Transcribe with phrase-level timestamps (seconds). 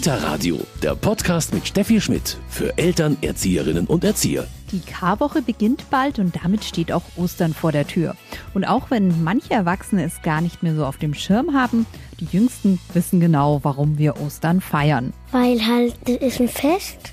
[0.00, 4.46] Kita Radio, der Podcast mit Steffi Schmidt für Eltern, Erzieherinnen und Erzieher.
[4.72, 8.16] Die Karwoche beginnt bald und damit steht auch Ostern vor der Tür.
[8.54, 11.84] Und auch wenn manche Erwachsene es gar nicht mehr so auf dem Schirm haben,
[12.18, 15.12] die Jüngsten wissen genau, warum wir Ostern feiern.
[15.32, 17.12] Weil halt, das ist ein Fest,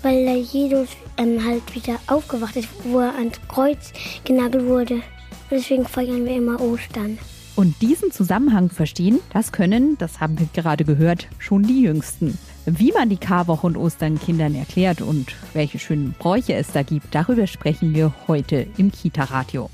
[0.00, 0.88] weil da Jesus
[1.18, 3.92] ähm, halt wieder aufgewacht ist, wo er ans Kreuz
[4.24, 5.02] genagelt wurde.
[5.50, 7.18] Deswegen feiern wir immer Ostern.
[7.54, 12.38] Und diesen Zusammenhang verstehen, das können, das haben wir gerade gehört, schon die Jüngsten.
[12.64, 17.14] Wie man die Karwoche und Ostern Kindern erklärt und welche schönen Bräuche es da gibt,
[17.14, 19.68] darüber sprechen wir heute im Kita-Radio.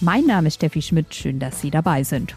[0.00, 2.34] Mein Name ist Steffi Schmidt, schön, dass Sie dabei sind.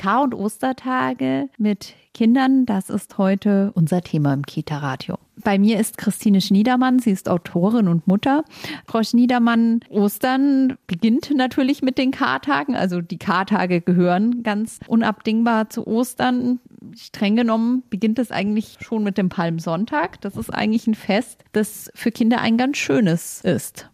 [0.00, 5.18] Kar- und Ostertage mit Kindern, das ist heute unser Thema im Kita-Radio.
[5.44, 8.44] Bei mir ist Christine Schniedermann, sie ist Autorin und Mutter.
[8.86, 15.86] Frau Schniedermann, Ostern beginnt natürlich mit den Kartagen, also die Kartage gehören ganz unabdingbar zu
[15.86, 16.60] Ostern.
[16.96, 20.18] Streng genommen beginnt es eigentlich schon mit dem Palmsonntag.
[20.22, 23.89] Das ist eigentlich ein Fest, das für Kinder ein ganz schönes ist.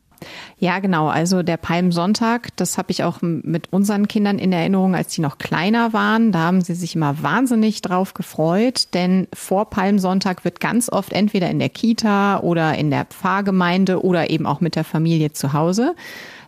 [0.59, 1.09] Ja, genau.
[1.09, 5.39] Also der Palmsonntag, das habe ich auch mit unseren Kindern in Erinnerung, als die noch
[5.39, 6.33] kleiner waren.
[6.33, 11.51] Da haben sie sich immer wahnsinnig drauf gefreut, denn vor Palmsonntag wird ganz oft entweder
[11.51, 15.95] in der Kita oder in der Pfarrgemeinde oder eben auch mit der Familie zu Hause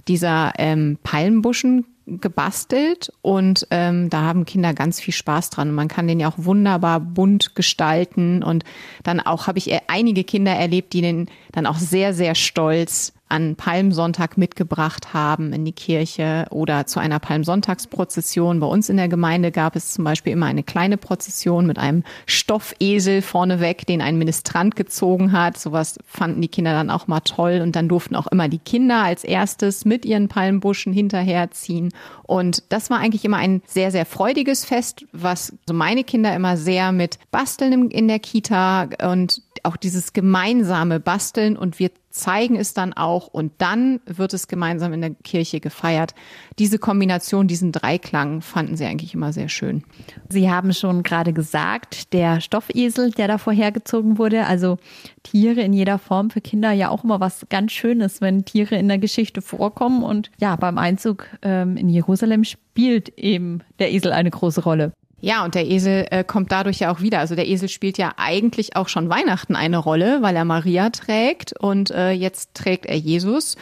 [0.08, 5.74] dieser ähm, Palmbuschen gebastelt und ähm, da haben Kinder ganz viel Spaß dran.
[5.74, 8.64] Man kann den ja auch wunderbar bunt gestalten und
[9.02, 11.26] dann auch habe ich einige Kinder erlebt, die den
[11.58, 17.18] dann auch sehr, sehr stolz an Palmsonntag mitgebracht haben in die Kirche oder zu einer
[17.18, 18.60] Palmsonntagsprozession.
[18.60, 22.04] Bei uns in der Gemeinde gab es zum Beispiel immer eine kleine Prozession mit einem
[22.26, 25.58] Stoffesel vorneweg, den ein Ministrant gezogen hat.
[25.58, 29.02] Sowas fanden die Kinder dann auch mal toll und dann durften auch immer die Kinder
[29.02, 31.90] als erstes mit ihren Palmbuschen hinterherziehen.
[32.22, 36.92] Und das war eigentlich immer ein sehr, sehr freudiges Fest, was meine Kinder immer sehr
[36.92, 42.94] mit Basteln in der Kita und auch dieses gemeinsame Basteln und wir zeigen es dann
[42.94, 46.14] auch und dann wird es gemeinsam in der Kirche gefeiert.
[46.58, 49.84] Diese Kombination, diesen Dreiklang fanden sie eigentlich immer sehr schön.
[50.30, 54.78] Sie haben schon gerade gesagt, der Stoffesel, der da vorhergezogen wurde, also
[55.22, 58.88] Tiere in jeder Form für Kinder ja auch immer was ganz Schönes, wenn Tiere in
[58.88, 64.30] der Geschichte vorkommen und ja, beim Einzug ähm, in Jerusalem spielt eben der Esel eine
[64.30, 64.92] große Rolle.
[65.20, 67.18] Ja, und der Esel äh, kommt dadurch ja auch wieder.
[67.18, 71.52] Also der Esel spielt ja eigentlich auch schon Weihnachten eine Rolle, weil er Maria trägt
[71.58, 73.56] und äh, jetzt trägt er Jesus.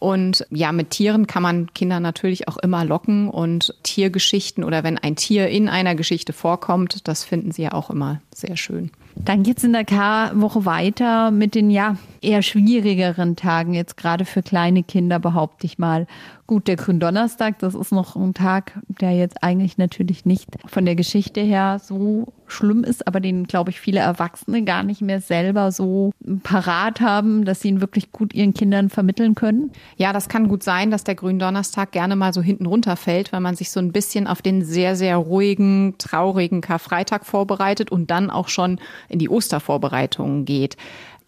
[0.00, 4.96] Und ja, mit Tieren kann man Kinder natürlich auch immer locken und Tiergeschichten oder wenn
[4.96, 8.90] ein Tier in einer Geschichte vorkommt, das finden sie ja auch immer sehr schön.
[9.14, 14.42] Dann geht's in der K-Woche weiter mit den ja eher schwierigeren Tagen, jetzt gerade für
[14.42, 16.06] kleine Kinder, behaupte ich mal.
[16.50, 20.96] Gut, der Gründonnerstag, das ist noch ein Tag, der jetzt eigentlich natürlich nicht von der
[20.96, 25.70] Geschichte her so schlimm ist, aber den, glaube ich, viele Erwachsene gar nicht mehr selber
[25.70, 26.10] so
[26.42, 29.70] parat haben, dass sie ihn wirklich gut ihren Kindern vermitteln können.
[29.96, 33.54] Ja, das kann gut sein, dass der Gründonnerstag gerne mal so hinten runterfällt, weil man
[33.54, 38.48] sich so ein bisschen auf den sehr, sehr ruhigen, traurigen Karfreitag vorbereitet und dann auch
[38.48, 40.76] schon in die Ostervorbereitungen geht.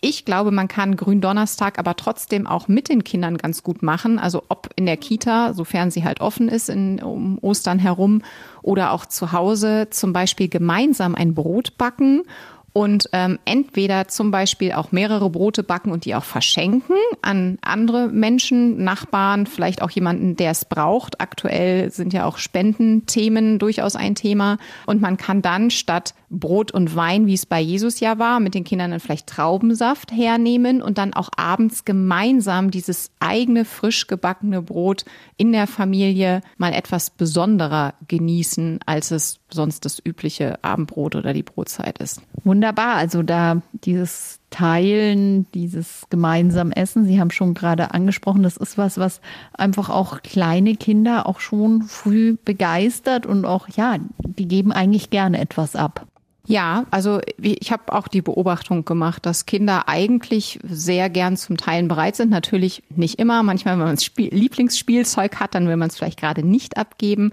[0.04, 4.18] Ich glaube, man kann Gründonnerstag aber trotzdem auch mit den Kindern ganz gut machen.
[4.18, 8.22] Also ob in der Kita, sofern sie halt offen ist, in, um Ostern herum
[8.62, 12.24] oder auch zu Hause zum Beispiel gemeinsam ein Brot backen
[12.72, 18.08] und ähm, entweder zum Beispiel auch mehrere Brote backen und die auch verschenken an andere
[18.08, 21.20] Menschen, Nachbarn, vielleicht auch jemanden, der es braucht.
[21.20, 24.56] Aktuell sind ja auch Spendenthemen durchaus ein Thema.
[24.86, 28.54] Und man kann dann statt Brot und Wein, wie es bei Jesus ja war, mit
[28.54, 34.62] den Kindern dann vielleicht Traubensaft hernehmen und dann auch abends gemeinsam dieses eigene frisch gebackene
[34.62, 35.04] Brot
[35.36, 41.42] in der Familie mal etwas besonderer genießen, als es sonst das übliche Abendbrot oder die
[41.42, 42.22] Brotzeit ist.
[42.44, 48.76] Wunderbar, also da dieses Teilen, dieses gemeinsam Essen, Sie haben schon gerade angesprochen, das ist
[48.78, 49.20] was, was
[49.54, 55.40] einfach auch kleine Kinder auch schon früh begeistert und auch, ja, die geben eigentlich gerne
[55.40, 56.06] etwas ab.
[56.46, 61.86] Ja, also ich habe auch die Beobachtung gemacht, dass Kinder eigentlich sehr gern zum Teilen
[61.86, 62.30] bereit sind.
[62.30, 63.44] Natürlich nicht immer.
[63.44, 67.32] Manchmal, wenn man Spiel Lieblingsspielzeug hat, dann will man es vielleicht gerade nicht abgeben.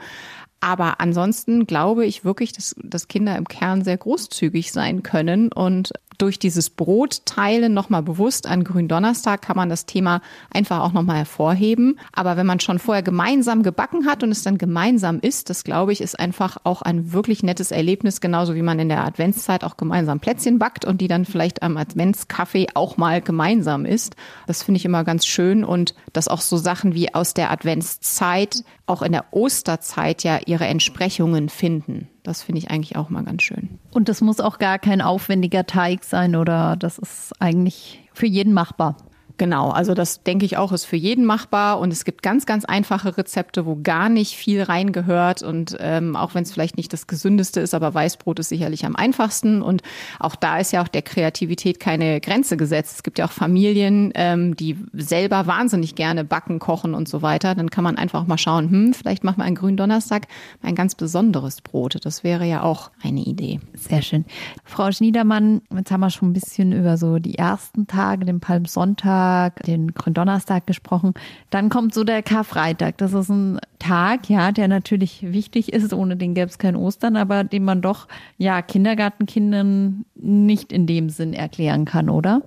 [0.62, 5.94] Aber ansonsten glaube ich wirklich, dass, dass Kinder im Kern sehr großzügig sein können und
[6.20, 10.22] durch dieses Brotteilen nochmal bewusst an Gründonnerstag kann man das Thema
[10.52, 11.98] einfach auch nochmal hervorheben.
[12.12, 15.94] Aber wenn man schon vorher gemeinsam gebacken hat und es dann gemeinsam isst, das glaube
[15.94, 19.78] ich, ist einfach auch ein wirklich nettes Erlebnis, genauso wie man in der Adventszeit auch
[19.78, 24.16] gemeinsam Plätzchen backt und die dann vielleicht am Adventskaffee auch mal gemeinsam isst.
[24.46, 28.64] Das finde ich immer ganz schön und dass auch so Sachen wie aus der Adventszeit
[28.86, 32.10] auch in der Osterzeit ja ihre Entsprechungen finden.
[32.24, 33.80] Das finde ich eigentlich auch mal ganz schön.
[33.92, 38.54] Und das muss auch gar kein aufwendiger Teig sein oder das ist eigentlich für jeden
[38.54, 38.98] machbar.
[39.40, 42.66] Genau, also das denke ich auch ist für jeden machbar und es gibt ganz, ganz
[42.66, 47.08] einfache Rezepte, wo gar nicht viel reingehört und ähm, auch wenn es vielleicht nicht das
[47.08, 49.82] gesündeste ist, aber Weißbrot ist sicherlich am einfachsten und
[50.20, 52.98] auch da ist ja auch der Kreativität keine Grenze gesetzt.
[52.98, 57.56] Es gibt ja auch Familien, ähm, die selber wahnsinnig gerne backen, kochen und so weiter.
[57.56, 60.28] Dann kann man einfach mal schauen, hm, vielleicht machen wir einen grünen Donnerstag
[60.62, 61.98] ein ganz besonderes Brot.
[62.04, 63.62] Das wäre ja auch eine Idee.
[63.74, 64.26] Sehr schön.
[64.66, 69.29] Frau Schniedermann, jetzt haben wir schon ein bisschen über so die ersten Tage, den Palmsonntag,
[69.30, 71.14] Montag, den Gründonnerstag gesprochen.
[71.50, 72.98] Dann kommt so der Karfreitag.
[72.98, 75.94] Das ist ein Tag, ja, der natürlich wichtig ist.
[75.94, 81.10] Ohne den gäbe es kein Ostern, aber den man doch, ja, Kindergartenkindern nicht in dem
[81.10, 82.42] Sinn erklären kann, oder?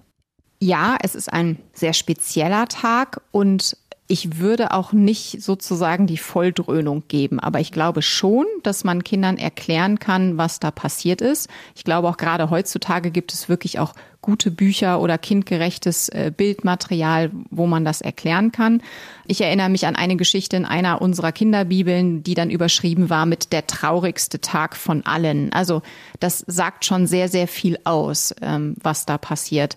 [0.61, 3.77] Ja, es ist ein sehr spezieller Tag und
[4.09, 9.39] ich würde auch nicht sozusagen die Volldröhnung geben, aber ich glaube schon, dass man Kindern
[9.39, 11.49] erklären kann, was da passiert ist.
[11.75, 17.31] Ich glaube auch gerade heutzutage gibt es wirklich auch gute Bücher oder kindgerechtes äh, Bildmaterial,
[17.51, 18.83] wo man das erklären kann.
[19.27, 23.53] Ich erinnere mich an eine Geschichte in einer unserer Kinderbibeln, die dann überschrieben war mit
[23.53, 25.53] der traurigste Tag von allen.
[25.53, 25.83] Also
[26.21, 29.77] das sagt schon sehr, sehr viel aus, ähm, was da passiert.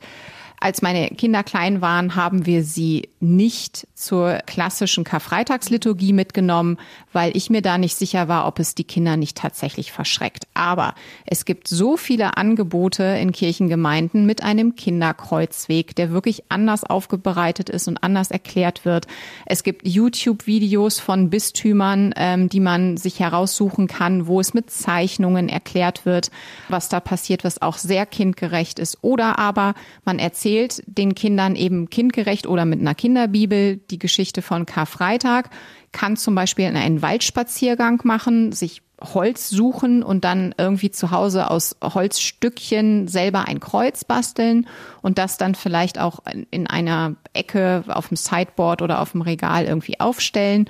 [0.65, 6.79] Als meine Kinder klein waren, haben wir sie nicht zur klassischen Karfreitagsliturgie mitgenommen,
[7.13, 10.47] weil ich mir da nicht sicher war, ob es die Kinder nicht tatsächlich verschreckt.
[10.55, 17.69] Aber es gibt so viele Angebote in Kirchengemeinden mit einem Kinderkreuzweg, der wirklich anders aufbereitet
[17.69, 19.05] ist und anders erklärt wird.
[19.45, 25.47] Es gibt YouTube-Videos von Bistümern, ähm, die man sich heraussuchen kann, wo es mit Zeichnungen
[25.47, 26.31] erklärt wird,
[26.69, 28.97] was da passiert, was auch sehr kindgerecht ist.
[29.03, 29.75] Oder aber
[30.05, 30.54] man erzählt
[30.85, 35.49] den Kindern eben kindgerecht oder mit einer Kinderbibel die Geschichte von Karfreitag,
[35.91, 41.75] kann zum Beispiel einen Waldspaziergang machen, sich Holz suchen und dann irgendwie zu Hause aus
[41.83, 44.67] Holzstückchen selber ein Kreuz basteln
[45.01, 46.19] und das dann vielleicht auch
[46.49, 50.69] in einer Ecke auf dem Sideboard oder auf dem Regal irgendwie aufstellen.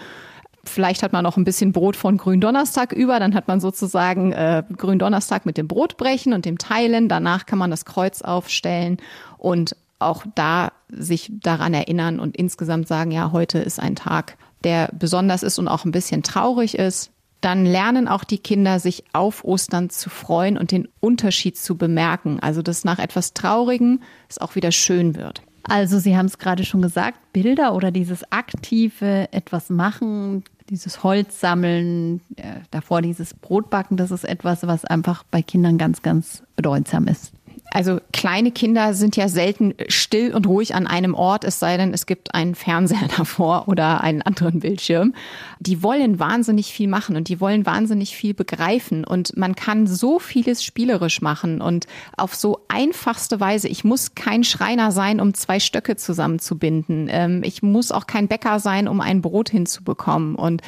[0.70, 4.64] Vielleicht hat man noch ein bisschen Brot von Gründonnerstag über, dann hat man sozusagen äh,
[4.76, 7.10] Gründonnerstag mit dem Brotbrechen und dem Teilen.
[7.10, 8.98] Danach kann man das Kreuz aufstellen
[9.38, 14.90] und auch da sich daran erinnern und insgesamt sagen, ja, heute ist ein Tag, der
[14.94, 17.12] besonders ist und auch ein bisschen traurig ist,
[17.42, 22.40] dann lernen auch die Kinder, sich auf Ostern zu freuen und den Unterschied zu bemerken.
[22.40, 25.44] Also, dass nach etwas Traurigem es auch wieder schön wird.
[25.62, 31.40] Also, Sie haben es gerade schon gesagt, Bilder oder dieses aktive etwas machen, dieses Holz
[31.40, 37.08] sammeln, äh, davor dieses Brotbacken, das ist etwas, was einfach bei Kindern ganz, ganz bedeutsam
[37.08, 37.34] ist.
[37.76, 41.94] Also kleine Kinder sind ja selten still und ruhig an einem Ort, es sei denn,
[41.94, 45.14] es gibt einen Fernseher davor oder einen anderen Bildschirm.
[45.60, 50.20] Die wollen wahnsinnig viel machen und die wollen wahnsinnig viel begreifen und man kann so
[50.20, 51.86] vieles spielerisch machen und
[52.16, 53.68] auf so einfachste Weise.
[53.68, 57.10] Ich muss kein Schreiner sein, um zwei Stöcke zusammenzubinden.
[57.12, 60.62] Ähm, ich muss auch kein Bäcker sein, um ein Brot hinzubekommen und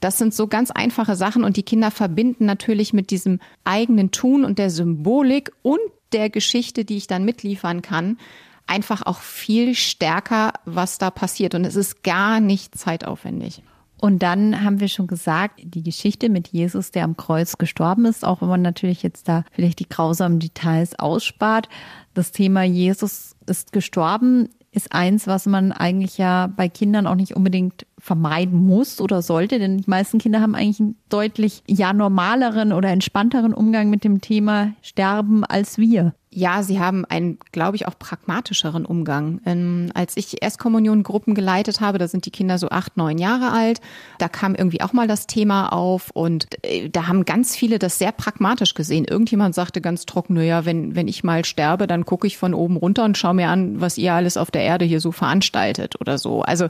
[0.00, 4.46] das sind so ganz einfache Sachen und die Kinder verbinden natürlich mit diesem eigenen Tun
[4.46, 5.80] und der Symbolik und
[6.12, 8.18] der Geschichte, die ich dann mitliefern kann,
[8.66, 11.54] einfach auch viel stärker, was da passiert.
[11.54, 13.62] Und es ist gar nicht zeitaufwendig.
[13.98, 18.24] Und dann haben wir schon gesagt, die Geschichte mit Jesus, der am Kreuz gestorben ist,
[18.24, 21.68] auch wenn man natürlich jetzt da vielleicht die grausamen Details ausspart.
[22.12, 27.34] Das Thema Jesus ist gestorben ist eins, was man eigentlich ja bei Kindern auch nicht
[27.34, 32.72] unbedingt vermeiden muss oder sollte, denn die meisten Kinder haben eigentlich einen deutlich ja normaleren
[32.72, 36.14] oder entspannteren Umgang mit dem Thema Sterben als wir.
[36.38, 39.40] Ja, sie haben einen, glaube ich, auch pragmatischeren Umgang.
[39.46, 43.80] Ähm, als ich Erstkommunion-Gruppen geleitet habe, da sind die Kinder so acht, neun Jahre alt,
[44.18, 47.98] da kam irgendwie auch mal das Thema auf und äh, da haben ganz viele das
[47.98, 49.06] sehr pragmatisch gesehen.
[49.06, 52.76] Irgendjemand sagte ganz trocken, naja, wenn, wenn ich mal sterbe, dann gucke ich von oben
[52.76, 56.18] runter und schaue mir an, was ihr alles auf der Erde hier so veranstaltet oder
[56.18, 56.42] so.
[56.42, 56.66] Also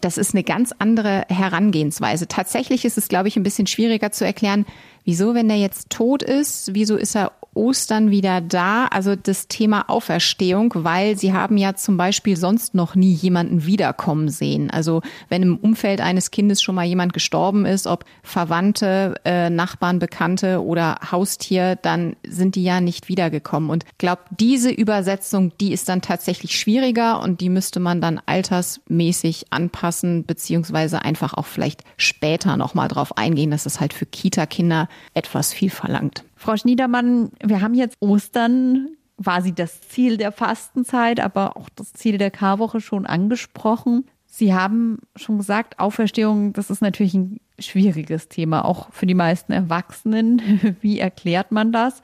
[0.00, 2.28] das ist eine ganz andere Herangehensweise.
[2.28, 4.66] Tatsächlich ist es, glaube ich, ein bisschen schwieriger zu erklären,
[5.04, 9.90] wieso, wenn der jetzt tot ist, wieso ist er Ostern wieder da, also das Thema
[9.90, 14.70] Auferstehung, weil sie haben ja zum Beispiel sonst noch nie jemanden wiederkommen sehen.
[14.70, 19.98] Also wenn im Umfeld eines Kindes schon mal jemand gestorben ist, ob Verwandte, äh, Nachbarn,
[19.98, 23.70] Bekannte oder Haustier, dann sind die ja nicht wiedergekommen.
[23.70, 29.46] Und glaube, diese Übersetzung, die ist dann tatsächlich schwieriger und die müsste man dann altersmäßig
[29.50, 35.52] anpassen, beziehungsweise einfach auch vielleicht später nochmal drauf eingehen, dass es halt für Kita-Kinder etwas
[35.52, 36.22] viel verlangt.
[36.38, 38.90] Frau Schniedermann, wir haben jetzt Ostern
[39.22, 44.06] quasi das Ziel der Fastenzeit, aber auch das Ziel der Karwoche schon angesprochen.
[44.26, 49.52] Sie haben schon gesagt, Auferstehung, das ist natürlich ein schwieriges Thema, auch für die meisten
[49.52, 50.76] Erwachsenen.
[50.80, 52.02] Wie erklärt man das?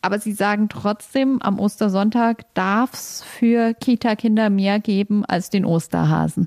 [0.00, 6.46] Aber Sie sagen trotzdem, am Ostersonntag darf es für Kita-Kinder mehr geben als den Osterhasen.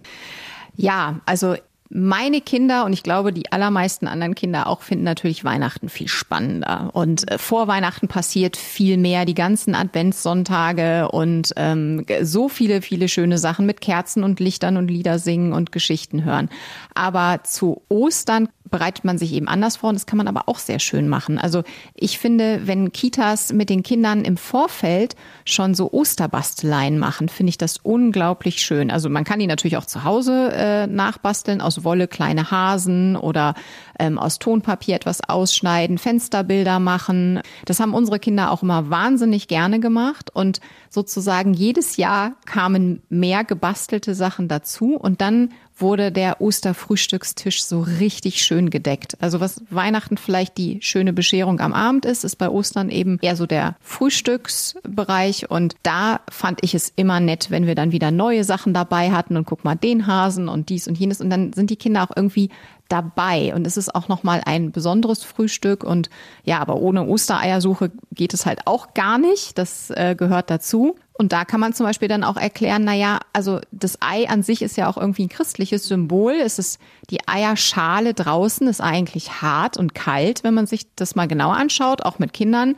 [0.77, 1.55] Ja, also
[1.89, 6.91] meine Kinder und ich glaube die allermeisten anderen Kinder auch finden natürlich Weihnachten viel spannender.
[6.93, 13.09] Und äh, vor Weihnachten passiert viel mehr, die ganzen Adventssonntage und ähm, so viele, viele
[13.09, 16.49] schöne Sachen mit Kerzen und Lichtern und Lieder singen und Geschichten hören.
[16.93, 20.59] Aber zu Ostern bereitet man sich eben anders vor und das kann man aber auch
[20.59, 21.37] sehr schön machen.
[21.37, 27.49] Also ich finde, wenn Kitas mit den Kindern im Vorfeld schon so Osterbasteleien machen, finde
[27.49, 28.91] ich das unglaublich schön.
[28.91, 33.55] Also man kann die natürlich auch zu Hause äh, nachbasteln, aus Wolle kleine Hasen oder
[33.99, 37.41] ähm, aus Tonpapier etwas ausschneiden, Fensterbilder machen.
[37.65, 40.59] Das haben unsere Kinder auch immer wahnsinnig gerne gemacht und
[40.89, 45.49] sozusagen jedes Jahr kamen mehr gebastelte Sachen dazu und dann
[45.81, 49.17] wurde der Osterfrühstückstisch so richtig schön gedeckt.
[49.19, 53.35] Also was Weihnachten vielleicht die schöne Bescherung am Abend ist, ist bei Ostern eben eher
[53.35, 55.49] so der Frühstücksbereich.
[55.49, 59.37] Und da fand ich es immer nett, wenn wir dann wieder neue Sachen dabei hatten
[59.37, 61.21] und guck mal den Hasen und dies und jenes.
[61.21, 62.49] Und dann sind die Kinder auch irgendwie
[62.89, 66.09] dabei und es ist auch noch mal ein besonderes Frühstück und
[66.43, 69.57] ja, aber ohne Ostereiersuche geht es halt auch gar nicht.
[69.57, 70.95] Das äh, gehört dazu.
[71.13, 74.41] Und da kann man zum Beispiel dann auch erklären, na ja, also das Ei an
[74.41, 76.33] sich ist ja auch irgendwie ein christliches Symbol.
[76.33, 76.79] Es ist
[77.09, 82.03] die Eierschale draußen ist eigentlich hart und kalt, wenn man sich das mal genau anschaut,
[82.03, 82.75] auch mit Kindern.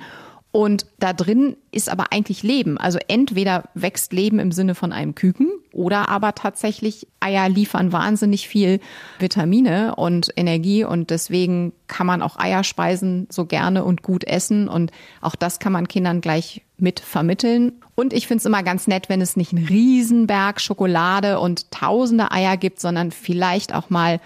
[0.54, 2.78] Und da drin ist aber eigentlich Leben.
[2.78, 8.50] Also entweder wächst Leben im Sinne von einem Küken oder aber tatsächlich Eier liefern wahnsinnig
[8.50, 8.82] viel
[9.18, 14.92] Vitamine und Energie und deswegen kann man auch Eierspeisen so gerne und gut essen und
[15.22, 17.74] auch das kann man Kindern gleich mit vermitteln.
[17.96, 22.32] Und ich finde es immer ganz nett, wenn es nicht einen Riesenberg Schokolade und tausende
[22.32, 24.20] Eier gibt, sondern vielleicht auch mal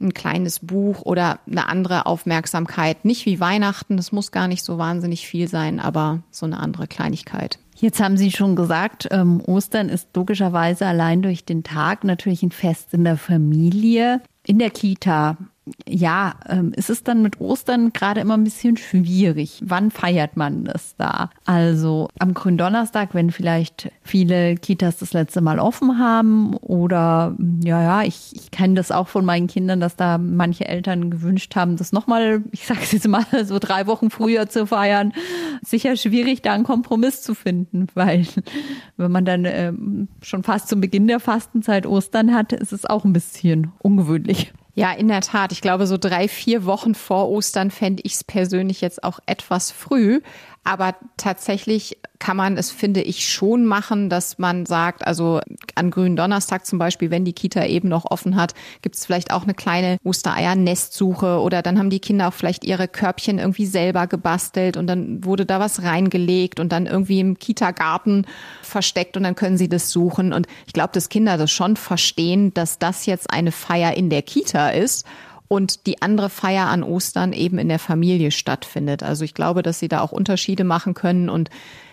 [0.00, 3.04] ein kleines Buch oder eine andere Aufmerksamkeit.
[3.04, 6.86] Nicht wie Weihnachten, das muss gar nicht so wahnsinnig viel sein, aber so eine andere
[6.86, 7.58] Kleinigkeit.
[7.74, 12.50] Jetzt haben Sie schon gesagt, ähm, Ostern ist logischerweise allein durch den Tag natürlich ein
[12.50, 14.20] Fest in der Familie.
[14.44, 15.36] In der Kita
[15.88, 19.62] ja, ähm, es ist dann mit Ostern gerade immer ein bisschen schwierig.
[19.64, 21.30] Wann feiert man das da?
[21.44, 28.02] Also am Gründonnerstag, wenn vielleicht viele Kitas das letzte Mal offen haben oder ja, ja,
[28.02, 31.92] ich, ich kenne das auch von meinen Kindern, dass da manche Eltern gewünscht haben, das
[31.92, 35.12] nochmal, ich sage es jetzt mal, so drei Wochen früher zu feiern.
[35.62, 38.26] Sicher schwierig, da einen Kompromiss zu finden, weil
[38.96, 43.04] wenn man dann ähm, schon fast zum Beginn der Fastenzeit Ostern hat, ist es auch
[43.04, 44.52] ein bisschen ungewöhnlich.
[44.78, 45.50] Ja, in der Tat.
[45.50, 49.72] Ich glaube, so drei, vier Wochen vor Ostern fände ich es persönlich jetzt auch etwas
[49.72, 50.20] früh.
[50.64, 55.40] Aber tatsächlich kann man es, finde ich, schon machen, dass man sagt, also
[55.76, 59.32] an grünen Donnerstag zum Beispiel, wenn die Kita eben noch offen hat, gibt es vielleicht
[59.32, 64.06] auch eine kleine Ostereier-Nestsuche oder dann haben die Kinder auch vielleicht ihre Körbchen irgendwie selber
[64.06, 68.26] gebastelt und dann wurde da was reingelegt und dann irgendwie im Kita-Garten
[68.62, 70.32] versteckt und dann können sie das suchen.
[70.32, 74.22] Und ich glaube, dass Kinder das schon verstehen, dass das jetzt eine Feier in der
[74.22, 75.06] Kita ist
[75.48, 79.02] und die andere Feier an Ostern eben in der Familie stattfindet.
[79.02, 81.50] Also ich glaube, dass sie da auch Unterschiede machen können und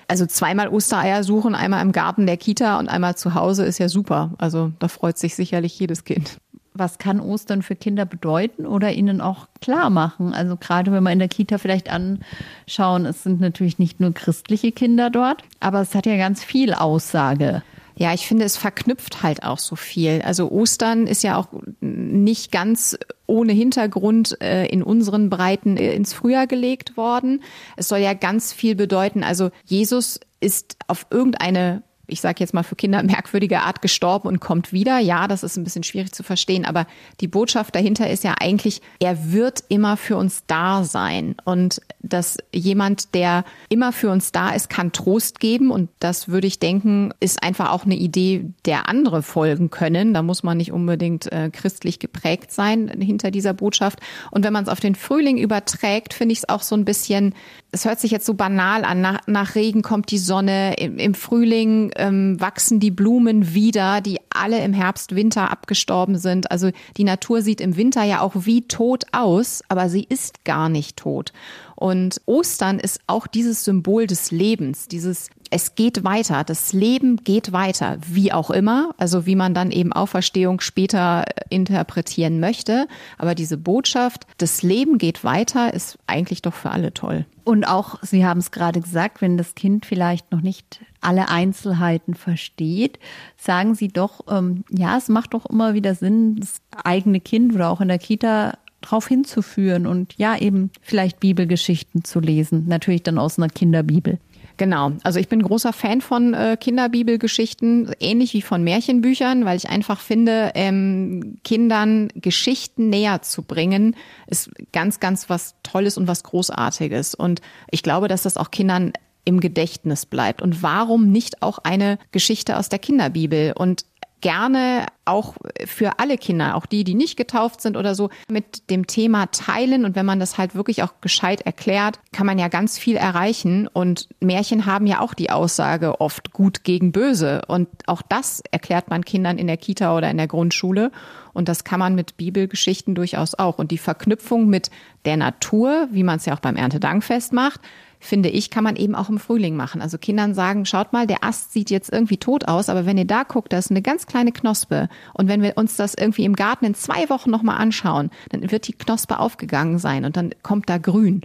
[0.08, 3.90] also zweimal Ostereier suchen, einmal im Garten der Kita und einmal zu Hause ist ja
[3.90, 4.32] super.
[4.38, 6.38] Also da freut sich sicherlich jedes Kind.
[6.78, 10.34] Was kann Ostern für Kinder bedeuten oder ihnen auch klar machen?
[10.34, 14.74] Also gerade wenn wir in der Kita vielleicht anschauen, es sind natürlich nicht nur christliche
[14.74, 17.64] Kinder dort, aber es hat ja ganz viel Aussage.
[17.98, 20.22] Ja, ich finde, es verknüpft halt auch so viel.
[20.24, 21.48] Also Ostern ist ja auch
[21.80, 27.42] nicht ganz ohne Hintergrund äh, in unseren Breiten äh, ins Frühjahr gelegt worden.
[27.78, 29.24] Es soll ja ganz viel bedeuten.
[29.24, 34.40] Also Jesus ist auf irgendeine ich sage jetzt mal für Kinder merkwürdige Art gestorben und
[34.40, 35.00] kommt wieder.
[35.00, 36.88] Ja, das ist ein bisschen schwierig zu verstehen, aber
[37.22, 42.38] die Botschaft dahinter ist ja eigentlich, er wird immer für uns da sein und dass
[42.54, 47.14] jemand, der immer für uns da ist, kann Trost geben und das würde ich denken,
[47.20, 50.14] ist einfach auch eine Idee, der andere folgen können.
[50.14, 54.00] Da muss man nicht unbedingt äh, christlich geprägt sein hinter dieser Botschaft.
[54.32, 57.34] Und wenn man es auf den Frühling überträgt, finde ich es auch so ein bisschen,
[57.76, 61.14] es hört sich jetzt so banal an, nach, nach Regen kommt die Sonne, im, im
[61.14, 66.52] Frühling ähm, wachsen die Blumen wieder, die alle im Herbst, Winter abgestorben sind.
[66.52, 70.70] Also die Natur sieht im Winter ja auch wie tot aus, aber sie ist gar
[70.70, 71.34] nicht tot.
[71.76, 77.52] Und Ostern ist auch dieses Symbol des Lebens, dieses es geht weiter, das Leben geht
[77.52, 82.88] weiter, wie auch immer, also wie man dann eben Auferstehung später interpretieren möchte.
[83.18, 87.26] Aber diese Botschaft, das Leben geht weiter, ist eigentlich doch für alle toll.
[87.44, 92.16] Und auch, Sie haben es gerade gesagt, wenn das Kind vielleicht noch nicht alle Einzelheiten
[92.16, 92.98] versteht,
[93.38, 97.70] sagen Sie doch, ähm, ja, es macht doch immer wieder Sinn, das eigene Kind oder
[97.70, 102.66] auch in der Kita drauf hinzuführen und ja, eben vielleicht Bibelgeschichten zu lesen.
[102.68, 104.20] Natürlich dann aus einer Kinderbibel.
[104.58, 104.94] Genau.
[105.04, 110.00] Also ich bin großer Fan von äh, Kinderbibelgeschichten, ähnlich wie von Märchenbüchern, weil ich einfach
[110.00, 113.96] finde, ähm, Kindern Geschichten näher zu bringen,
[114.28, 117.16] ist ganz, ganz was Tolles und was Großartiges.
[117.16, 118.94] Und ich glaube, dass das auch Kindern
[119.26, 120.42] im Gedächtnis bleibt.
[120.42, 123.54] Und warum nicht auch eine Geschichte aus der Kinderbibel?
[123.58, 123.86] Und
[124.22, 128.88] gerne auch für alle Kinder, auch die, die nicht getauft sind oder so, mit dem
[128.88, 129.86] Thema teilen.
[129.86, 133.68] Und wenn man das halt wirklich auch gescheit erklärt, kann man ja ganz viel erreichen.
[133.68, 137.44] Und Märchen haben ja auch die Aussage oft gut gegen böse.
[137.48, 140.92] Und auch das erklärt man Kindern in der Kita oder in der Grundschule.
[141.36, 143.60] Und das kann man mit Bibelgeschichten durchaus auch.
[143.60, 144.72] Und die Verknüpfung mit
[145.06, 147.62] der Natur, wie man es ja auch beim Erntedankfest macht,
[148.00, 149.82] finde ich, kann man eben auch im Frühling machen.
[149.82, 153.06] Also Kindern sagen, schaut mal, der Ast sieht jetzt irgendwie tot aus, aber wenn ihr
[153.06, 154.90] da guckt, da ist eine ganz kleine Knospe.
[155.14, 158.68] Und wenn wir uns das irgendwie im Garten in zwei Wochen nochmal anschauen, dann wird
[158.68, 161.22] die Knospe aufgegangen sein und dann kommt da grün.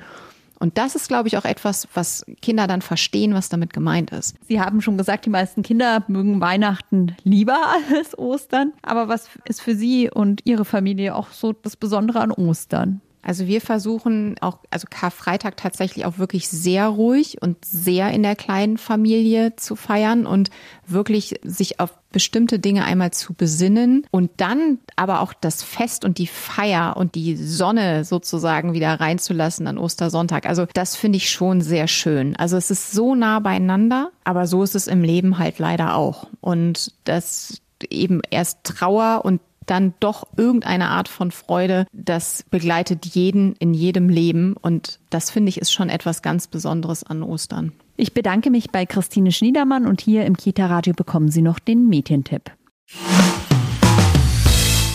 [0.61, 4.37] Und das ist, glaube ich, auch etwas, was Kinder dann verstehen, was damit gemeint ist.
[4.47, 7.59] Sie haben schon gesagt, die meisten Kinder mögen Weihnachten lieber
[7.97, 8.75] als Ostern.
[8.83, 13.01] Aber was ist für Sie und Ihre Familie auch so das Besondere an Ostern?
[13.23, 18.37] Also wir versuchen auch, also Karfreitag tatsächlich auch wirklich sehr ruhig und sehr in der
[18.37, 20.51] kleinen Familie zu feiern und
[20.87, 26.19] wirklich sich auf bestimmte Dinge einmal zu besinnen und dann aber auch das Fest und
[26.19, 30.47] die Feier und die Sonne sozusagen wieder reinzulassen an Ostersonntag.
[30.47, 32.35] Also das finde ich schon sehr schön.
[32.37, 36.27] Also es ist so nah beieinander, aber so ist es im Leben halt leider auch.
[36.41, 43.55] Und das eben erst Trauer und dann doch irgendeine Art von Freude, das begleitet jeden
[43.57, 44.57] in jedem Leben.
[44.61, 47.73] Und das finde ich ist schon etwas ganz Besonderes an Ostern.
[47.97, 52.51] Ich bedanke mich bei Christine Schniedermann und hier im Kita-Radio bekommen Sie noch den Medientipp.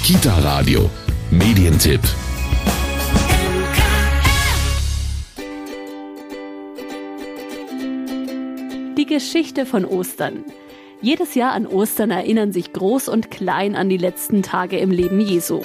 [0.04, 0.90] Kita-Radio,
[1.32, 2.02] Medientipp.
[8.98, 10.44] Die Geschichte von Ostern.
[11.02, 15.20] Jedes Jahr an Ostern erinnern sich groß und klein an die letzten Tage im Leben
[15.20, 15.62] Jesu.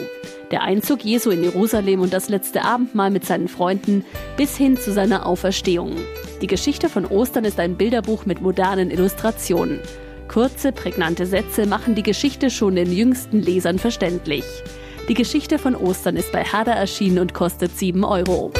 [0.50, 4.04] Der Einzug Jesu in Jerusalem und das letzte Abendmahl mit seinen Freunden
[4.36, 5.96] bis hin zu seiner Auferstehung.
[6.42, 9.78] Die Geschichte von Ostern ist ein Bilderbuch mit modernen Illustrationen.
[10.26, 14.44] Kurze, prägnante Sätze machen die Geschichte schon den jüngsten Lesern verständlich.
[15.08, 18.52] Die Geschichte von Ostern ist bei Herder erschienen und kostet 7 Euro.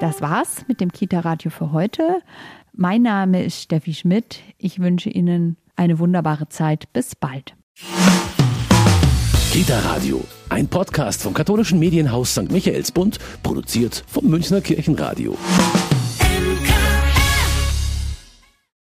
[0.00, 2.22] Das war's mit dem Kita-Radio für heute.
[2.80, 4.38] Mein Name ist Steffi Schmidt.
[4.56, 6.84] Ich wünsche Ihnen eine wunderbare Zeit.
[6.92, 7.56] Bis bald.
[9.50, 12.52] Kita Radio, ein Podcast vom katholischen Medienhaus St.
[12.52, 15.36] Michaelsbund, produziert vom Münchner Kirchenradio.